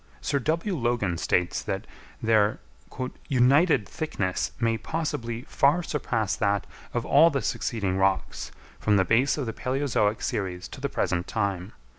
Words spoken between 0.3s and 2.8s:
W. Logan states that their